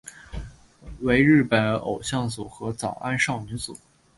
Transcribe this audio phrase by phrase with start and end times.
[1.01, 3.77] 为日本偶像组合早安少女组。